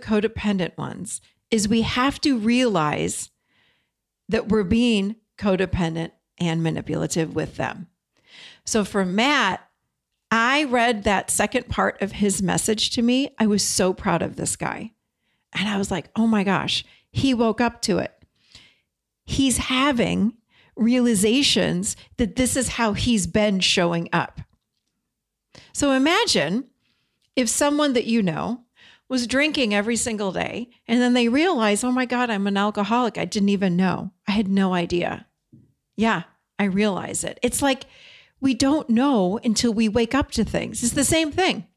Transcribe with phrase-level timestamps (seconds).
[0.00, 1.20] codependent ones
[1.50, 3.30] is we have to realize
[4.28, 7.88] that we're being codependent and manipulative with them.
[8.64, 9.68] So for Matt,
[10.30, 13.30] I read that second part of his message to me.
[13.38, 14.92] I was so proud of this guy.
[15.52, 18.12] And I was like, oh my gosh, he woke up to it.
[19.24, 20.34] He's having
[20.76, 24.40] realizations that this is how he's been showing up.
[25.72, 26.64] So imagine
[27.36, 28.63] if someone that you know
[29.14, 33.16] was drinking every single day and then they realize, oh my God, I'm an alcoholic.
[33.16, 34.10] I didn't even know.
[34.26, 35.26] I had no idea.
[35.94, 36.24] Yeah,
[36.58, 37.38] I realize it.
[37.40, 37.84] It's like
[38.40, 40.82] we don't know until we wake up to things.
[40.82, 41.68] It's the same thing.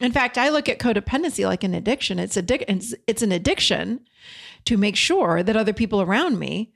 [0.00, 2.18] In fact, I look at codependency like an addiction.
[2.18, 4.00] It's addic- it's, it's an addiction
[4.66, 6.74] to make sure that other people around me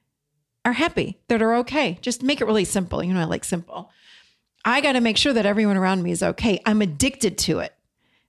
[0.65, 1.99] are happy, that are okay.
[2.01, 3.05] Just make it really simple.
[3.05, 3.91] You know, I like simple.
[4.65, 6.63] I got to make sure that everyone around me is okay.
[6.65, 7.76] I'm addicted to it.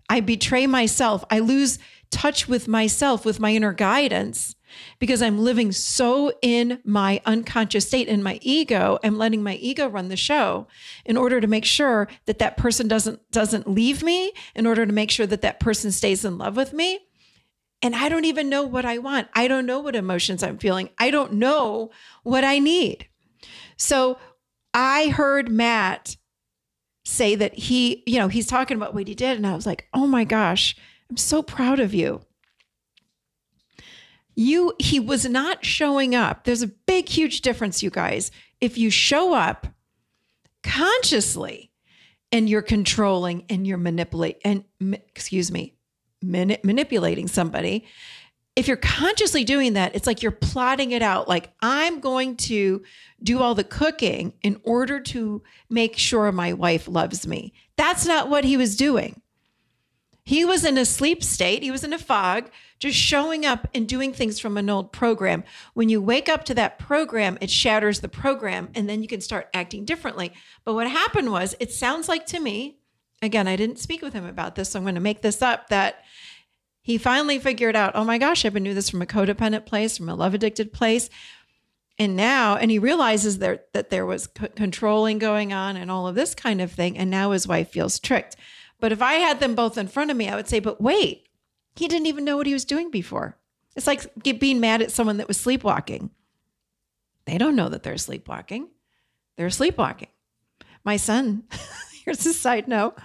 [0.10, 1.24] I betray myself.
[1.30, 1.80] I lose
[2.10, 4.56] touch with myself, with my inner guidance,
[5.00, 8.98] because I'm living so in my unconscious state in my ego.
[9.04, 10.68] I'm letting my ego run the show
[11.06, 14.94] in order to make sure that that person doesn't doesn't leave me, in order to
[14.94, 17.00] make sure that that person stays in love with me.
[17.82, 19.28] And I don't even know what I want.
[19.34, 20.90] I don't know what emotions I'm feeling.
[20.98, 21.92] I don't know
[22.24, 23.08] what I need.
[23.76, 24.18] So
[24.74, 26.18] I heard Matt
[27.08, 29.38] say that he, you know, he's talking about what he did.
[29.38, 30.76] And I was like, oh my gosh,
[31.10, 32.22] I'm so proud of you.
[34.36, 36.44] You, he was not showing up.
[36.44, 38.30] There's a big, huge difference, you guys.
[38.60, 39.68] If you show up
[40.64, 41.72] consciously
[42.32, 45.76] and you're controlling and you're manipulating, and excuse me,
[46.22, 47.86] mani- manipulating somebody,
[48.58, 51.28] if you're consciously doing that, it's like you're plotting it out.
[51.28, 52.82] Like, I'm going to
[53.22, 57.54] do all the cooking in order to make sure my wife loves me.
[57.76, 59.22] That's not what he was doing.
[60.24, 63.88] He was in a sleep state, he was in a fog, just showing up and
[63.88, 65.44] doing things from an old program.
[65.76, 69.22] When you wake up to that program, it shatters the program, and then you can
[69.22, 70.34] start acting differently.
[70.66, 72.80] But what happened was, it sounds like to me,
[73.22, 75.70] again, I didn't speak with him about this, so I'm going to make this up
[75.70, 76.04] that
[76.88, 79.98] he finally figured out, oh my gosh, I've been doing this from a codependent place,
[79.98, 81.10] from a love addicted place.
[82.00, 86.08] And now, and he realizes there, that there was c- controlling going on and all
[86.08, 86.98] of this kind of thing.
[86.98, 88.38] And now his wife feels tricked.
[88.80, 91.28] But if I had them both in front of me, I would say, but wait,
[91.76, 93.38] he didn't even know what he was doing before.
[93.76, 94.10] It's like
[94.40, 96.10] being mad at someone that was sleepwalking.
[97.26, 98.70] They don't know that they're sleepwalking,
[99.36, 100.08] they're sleepwalking.
[100.86, 101.44] My son,
[102.06, 102.98] here's a side note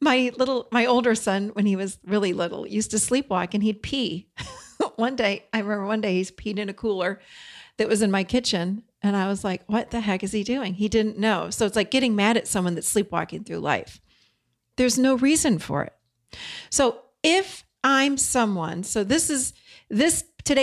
[0.00, 3.82] my little my older son when he was really little used to sleepwalk and he'd
[3.82, 4.28] pee.
[4.96, 7.20] One day i remember one day he's peed in a cooler
[7.78, 10.74] that was in my kitchen and i was like what the heck is he doing?
[10.74, 11.50] He didn't know.
[11.50, 14.00] So it's like getting mad at someone that's sleepwalking through life.
[14.76, 15.94] There's no reason for it.
[16.70, 19.52] So if i'm someone so this is
[19.90, 20.62] this today's